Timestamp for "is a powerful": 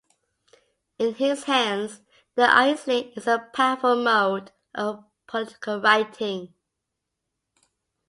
3.15-3.95